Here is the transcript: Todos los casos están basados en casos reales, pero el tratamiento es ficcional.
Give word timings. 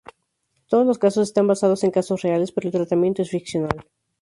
Todos 0.67 0.83
los 0.83 0.97
casos 0.97 1.27
están 1.27 1.45
basados 1.45 1.83
en 1.83 1.91
casos 1.91 2.23
reales, 2.23 2.51
pero 2.51 2.67
el 2.69 2.73
tratamiento 2.73 3.21
es 3.21 3.29
ficcional. 3.29 3.85